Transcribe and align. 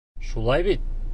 Шулай 0.29 0.63
бит! 0.69 0.79